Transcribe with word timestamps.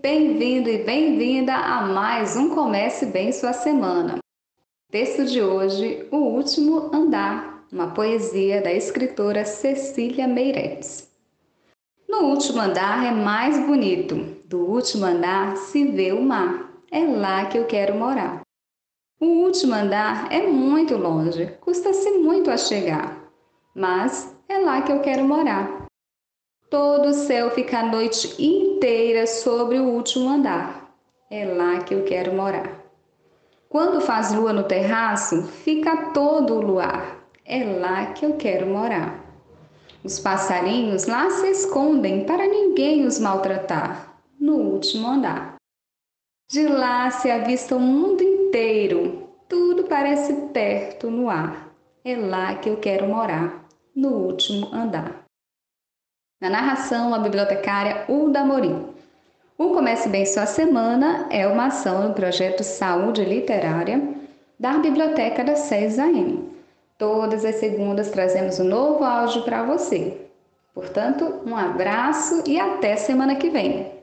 bem-vindo 0.00 0.70
e 0.70 0.78
bem-vinda 0.84 1.54
a 1.54 1.82
mais 1.82 2.34
um 2.34 2.54
Comece 2.54 3.04
Bem 3.04 3.30
Sua 3.30 3.52
Semana. 3.52 4.18
Texto 4.90 5.26
de 5.26 5.42
hoje, 5.42 6.08
O 6.10 6.16
Último 6.16 6.90
Andar, 6.94 7.62
uma 7.70 7.92
poesia 7.92 8.62
da 8.62 8.72
escritora 8.72 9.44
Cecília 9.44 10.26
Meireles. 10.26 11.10
No 12.08 12.24
último 12.28 12.60
andar 12.60 13.04
é 13.04 13.10
mais 13.10 13.58
bonito, 13.66 14.16
do 14.46 14.60
último 14.60 15.04
andar 15.04 15.58
se 15.58 15.86
vê 15.88 16.12
o 16.12 16.22
mar, 16.22 16.72
é 16.90 17.04
lá 17.04 17.44
que 17.44 17.58
eu 17.58 17.66
quero 17.66 17.94
morar. 17.94 18.40
O 19.20 19.26
último 19.26 19.74
andar 19.74 20.32
é 20.32 20.46
muito 20.46 20.96
longe, 20.96 21.46
custa-se 21.60 22.10
muito 22.12 22.50
a 22.50 22.56
chegar, 22.56 23.30
mas 23.74 24.34
é 24.48 24.58
lá 24.58 24.80
que 24.80 24.90
eu 24.90 25.00
quero 25.00 25.22
morar. 25.24 25.81
Todo 26.72 27.10
o 27.10 27.12
céu 27.12 27.50
fica 27.50 27.80
a 27.80 27.86
noite 27.86 28.42
inteira 28.42 29.26
sobre 29.26 29.78
o 29.78 29.88
último 29.88 30.30
andar, 30.30 30.90
é 31.30 31.44
lá 31.44 31.80
que 31.80 31.92
eu 31.92 32.02
quero 32.02 32.32
morar. 32.32 32.80
Quando 33.68 34.00
faz 34.00 34.32
lua 34.32 34.54
no 34.54 34.62
terraço, 34.62 35.42
fica 35.42 36.12
todo 36.14 36.54
o 36.54 36.62
luar, 36.62 37.28
é 37.44 37.62
lá 37.62 38.14
que 38.14 38.24
eu 38.24 38.38
quero 38.38 38.66
morar. 38.66 39.22
Os 40.02 40.18
passarinhos 40.18 41.04
lá 41.04 41.28
se 41.28 41.46
escondem 41.50 42.24
para 42.24 42.46
ninguém 42.46 43.04
os 43.04 43.18
maltratar, 43.18 44.16
no 44.40 44.54
último 44.54 45.06
andar. 45.06 45.56
De 46.50 46.66
lá 46.66 47.10
se 47.10 47.30
avista 47.30 47.76
o 47.76 47.80
mundo 47.80 48.22
inteiro, 48.22 49.28
tudo 49.46 49.84
parece 49.84 50.32
perto 50.54 51.10
no 51.10 51.28
ar. 51.28 51.70
É 52.02 52.16
lá 52.16 52.54
que 52.54 52.70
eu 52.70 52.78
quero 52.78 53.06
morar, 53.06 53.62
no 53.94 54.08
último 54.14 54.74
andar. 54.74 55.21
Na 56.42 56.50
narração, 56.50 57.14
a 57.14 57.20
bibliotecária 57.20 58.04
Ulda 58.08 58.40
Amorim. 58.40 58.88
O 59.56 59.68
Comece 59.68 60.08
Bem 60.08 60.26
Sua 60.26 60.44
Semana 60.44 61.28
é 61.30 61.46
uma 61.46 61.66
ação 61.66 62.08
do 62.08 62.14
projeto 62.14 62.64
Saúde 62.64 63.24
Literária 63.24 64.02
da 64.58 64.72
Biblioteca 64.78 65.44
da 65.44 65.54
SES 65.54 66.00
AM. 66.00 66.50
Todas 66.98 67.44
as 67.44 67.54
segundas 67.60 68.10
trazemos 68.10 68.58
um 68.58 68.64
novo 68.64 69.04
áudio 69.04 69.42
para 69.42 69.62
você. 69.62 70.20
Portanto, 70.74 71.42
um 71.46 71.56
abraço 71.56 72.42
e 72.44 72.58
até 72.58 72.96
semana 72.96 73.36
que 73.36 73.48
vem. 73.48 74.01